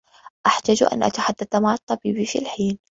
أحتاج 0.47 0.83
أن 0.83 1.03
أتحدّث 1.03 1.55
مع 1.55 1.73
الطّبيب 1.73 2.23
في 2.23 2.39
الحين. 2.39 2.79